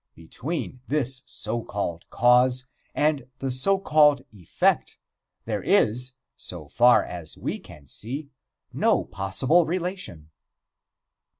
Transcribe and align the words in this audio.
Between 0.15 0.81
this 0.87 1.21
so 1.27 1.63
called 1.63 2.05
cause 2.09 2.65
and 2.95 3.27
the 3.37 3.51
so 3.51 3.77
called 3.77 4.23
effect 4.31 4.97
there 5.45 5.61
is, 5.61 6.13
so 6.35 6.67
far 6.67 7.05
as 7.05 7.37
we 7.37 7.59
can 7.59 7.85
see, 7.85 8.31
no 8.73 9.03
possible 9.05 9.63
relation. 9.67 10.31